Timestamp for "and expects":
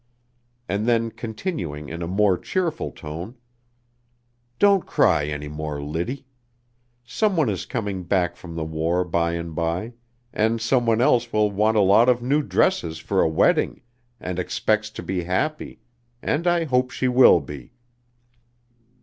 14.19-14.89